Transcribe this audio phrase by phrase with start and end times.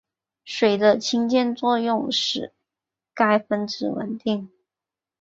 [0.45, 2.53] 水的氢键作用使
[3.13, 4.49] 该分子稳定。